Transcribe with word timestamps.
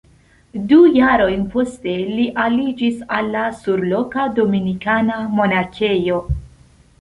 Du 0.69 0.77
jarojn 0.93 1.43
poste 1.55 1.93
li 2.19 2.25
aliĝis 2.45 2.97
al 3.19 3.29
la 3.35 3.43
surloka 3.59 4.25
dominikana 4.41 5.21
monakejo. 5.43 6.19